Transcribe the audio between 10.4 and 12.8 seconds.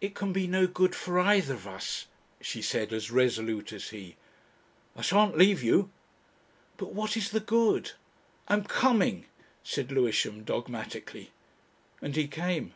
dogmatically. And he came.